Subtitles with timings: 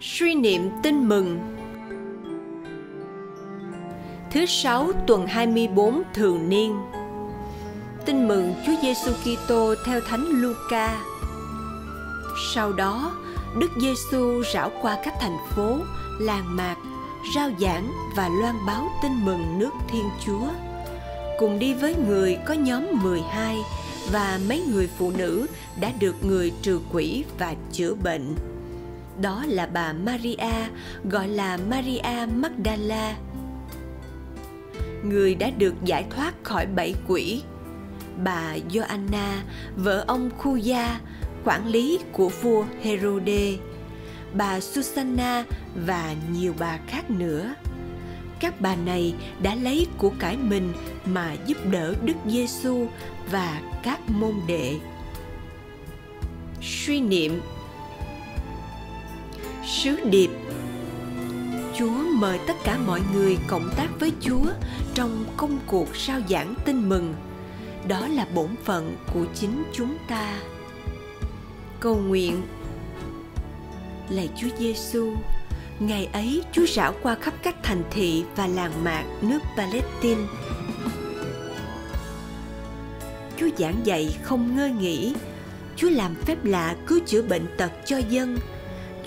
[0.00, 1.38] suy niệm tin mừng
[4.30, 6.76] Thứ sáu tuần 24 thường niên
[8.06, 11.00] Tin mừng Chúa Giêsu Kitô theo Thánh Luca.
[12.54, 13.12] Sau đó,
[13.58, 15.76] Đức Giêsu rảo qua các thành phố,
[16.20, 16.76] làng mạc,
[17.34, 20.48] rao giảng và loan báo tin mừng nước Thiên Chúa.
[21.38, 23.56] Cùng đi với người có nhóm 12
[24.12, 25.46] và mấy người phụ nữ
[25.80, 28.34] đã được người trừ quỷ và chữa bệnh.
[29.20, 30.68] Đó là bà Maria,
[31.04, 33.16] gọi là Maria Magdala.
[35.04, 37.42] Người đã được giải thoát khỏi bảy quỷ.
[38.24, 39.38] Bà Joanna,
[39.76, 40.84] vợ ông Khuya,
[41.44, 43.56] quản lý của vua Herode,
[44.32, 45.44] bà Susanna
[45.86, 47.54] và nhiều bà khác nữa.
[48.40, 50.72] Các bà này đã lấy của cải mình
[51.04, 52.86] mà giúp đỡ Đức Giêsu
[53.30, 54.74] và các môn đệ.
[56.62, 57.40] Suy niệm
[59.68, 60.30] Sứ điệp
[61.78, 64.44] Chúa mời tất cả mọi người cộng tác với Chúa
[64.94, 67.14] trong công cuộc sao giảng tin mừng.
[67.88, 70.40] Đó là bổn phận của chính chúng ta.
[71.80, 72.42] Cầu nguyện
[74.10, 75.12] Lạy Chúa Giêsu,
[75.78, 80.22] ngày ấy Chúa rảo qua khắp các thành thị và làng mạc nước Palestine.
[83.36, 85.14] Chúa giảng dạy không ngơi nghỉ,
[85.76, 88.38] Chúa làm phép lạ cứu chữa bệnh tật cho dân.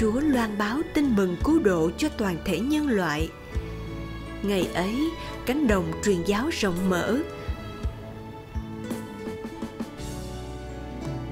[0.00, 3.28] Chúa loan báo tin mừng cứu độ cho toàn thể nhân loại.
[4.42, 5.10] Ngày ấy,
[5.46, 7.18] cánh đồng truyền giáo rộng mở,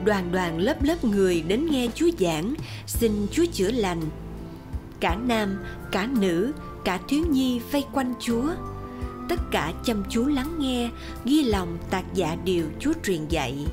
[0.04, 2.54] đoàn đoàn lớp lớp người đến nghe Chúa giảng,
[2.86, 4.02] xin Chúa chữa lành.
[5.00, 5.58] Cả nam,
[5.92, 6.52] cả nữ,
[6.84, 8.48] cả thiếu nhi vây quanh Chúa.
[9.28, 10.90] Tất cả chăm chú lắng nghe,
[11.24, 13.66] ghi lòng tạc dạ điều Chúa truyền dạy.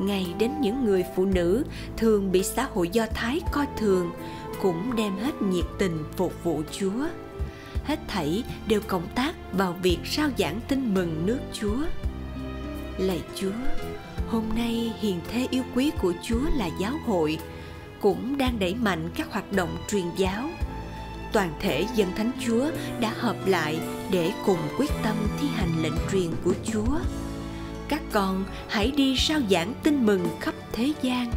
[0.00, 1.64] Ngay đến những người phụ nữ
[1.96, 4.10] thường bị xã hội Do Thái coi thường,
[4.62, 7.06] cũng đem hết nhiệt tình phục vụ Chúa.
[7.84, 11.78] Hết thảy đều cộng tác vào việc rao giảng tin mừng nước Chúa.
[12.98, 13.52] Lạy Chúa,
[14.28, 17.38] hôm nay hiền thế yêu quý của chúa là giáo hội
[18.00, 20.48] cũng đang đẩy mạnh các hoạt động truyền giáo
[21.32, 22.70] toàn thể dân thánh chúa
[23.00, 23.80] đã hợp lại
[24.10, 26.98] để cùng quyết tâm thi hành lệnh truyền của chúa
[27.88, 31.32] các con, hãy đi sao giảng tin mừng khắp thế gian.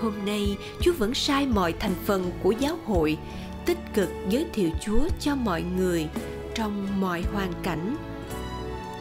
[0.00, 3.18] Hôm nay, chúa vẫn sai mọi thành phần của giáo hội,
[3.66, 6.06] tích cực giới thiệu chúa cho mọi người
[6.54, 7.96] trong mọi hoàn cảnh.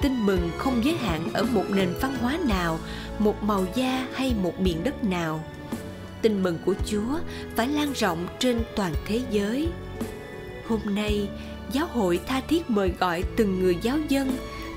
[0.02, 2.80] Tin mừng không giới hạn ở một nền văn hóa nào,
[3.20, 5.44] một màu da hay một miền đất nào.
[6.22, 7.20] Tin mừng của chúa
[7.56, 9.68] phải lan rộng trên toàn thế giới.
[10.68, 11.30] Hôm nay,
[11.72, 14.32] giáo hội tha thiết mời gọi từng người giáo dân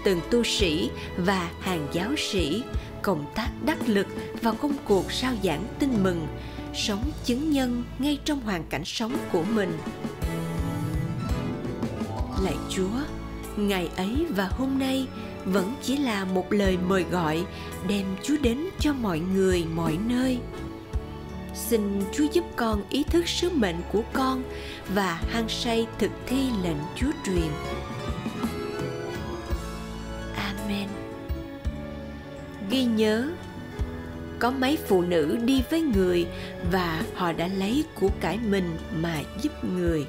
[0.04, 2.62] từng tu sĩ và hàng giáo sĩ
[3.02, 4.06] cộng tác đắc lực
[4.42, 6.26] vào công cuộc sao giảng tin mừng,
[6.74, 9.78] sống chứng nhân ngay trong hoàn cảnh sống của mình.
[12.44, 12.98] Lạy chúa,
[13.56, 15.06] ngày ấy và hôm nay
[15.44, 17.44] vẫn chỉ là một lời mời gọi
[17.88, 20.38] đem chúa đến cho mọi người mọi nơi.
[21.54, 24.42] Xin chúa giúp con ý thức sứ mệnh của con
[24.94, 27.50] và hăng say thực thi lệnh chúa truyền
[30.74, 30.88] amen.
[32.70, 33.28] Ghi nhớ,
[34.38, 36.26] có mấy phụ nữ đi với người
[36.72, 40.06] và họ đã lấy của cải mình mà giúp người.